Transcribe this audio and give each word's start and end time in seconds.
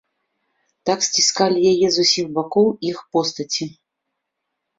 Так 0.89 0.99
сціскалі 1.07 1.59
яе 1.73 1.87
з 1.97 2.07
усіх 2.07 2.25
бакоў 2.39 2.67
іх 2.91 2.97
постаці. 3.13 3.69